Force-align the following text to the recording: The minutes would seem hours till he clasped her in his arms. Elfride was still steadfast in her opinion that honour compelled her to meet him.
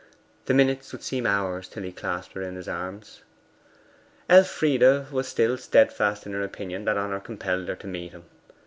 The 0.45 0.55
minutes 0.55 0.91
would 0.91 1.03
seem 1.03 1.27
hours 1.27 1.67
till 1.67 1.83
he 1.83 1.91
clasped 1.91 2.33
her 2.33 2.41
in 2.41 2.55
his 2.55 2.67
arms. 2.67 3.21
Elfride 4.27 5.11
was 5.11 5.27
still 5.27 5.59
steadfast 5.59 6.25
in 6.25 6.31
her 6.33 6.43
opinion 6.43 6.85
that 6.85 6.97
honour 6.97 7.19
compelled 7.19 7.67
her 7.67 7.75
to 7.75 7.85
meet 7.85 8.11
him. 8.11 8.23